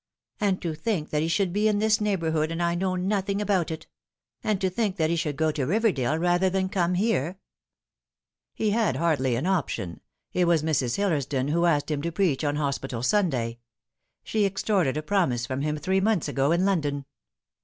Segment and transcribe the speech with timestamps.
[0.39, 3.69] And to think that he should be in this neighbourhood and I know nothing about
[3.69, 3.85] it;
[4.43, 7.37] and to think that he should go to Biverdale rather than come here!"
[8.55, 10.01] "He had hardly any option.
[10.33, 10.95] It was Mrs.
[10.95, 13.59] Hillersdon who asked him to preach on Hospital Sunday.
[14.23, 17.05] She extorted a promise from him three months ago in London.